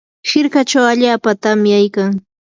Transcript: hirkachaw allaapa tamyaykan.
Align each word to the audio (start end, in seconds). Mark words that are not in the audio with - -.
hirkachaw 0.29 0.85
allaapa 0.93 1.31
tamyaykan. 1.41 2.11